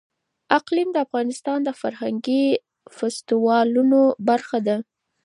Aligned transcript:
اقلیم 0.57 0.89
د 0.93 0.97
افغانستان 1.05 1.59
د 1.63 1.69
فرهنګي 1.81 2.43
فستیوالونو 2.97 4.01
برخه 4.27 4.57
ده. 4.67 4.77